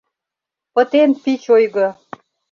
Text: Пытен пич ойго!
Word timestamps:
Пытен 0.73 1.09
пич 1.23 1.43
ойго! 1.55 1.87